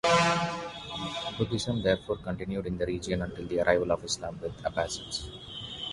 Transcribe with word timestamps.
Buddhism 1.37 1.83
therefore 1.83 2.15
continued 2.17 2.65
in 2.65 2.79
the 2.79 2.87
region 2.87 3.21
until 3.21 3.45
the 3.45 3.59
arrival 3.61 3.91
of 3.91 4.03
Islam 4.03 4.39
with 4.41 4.57
the 4.57 4.65
Abbasids. 4.67 5.29